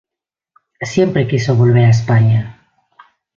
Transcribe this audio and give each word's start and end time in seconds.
Siempre 0.81 1.27
quiso 1.27 1.53
volver 1.55 1.85
a 1.85 1.89
España. 1.91 2.59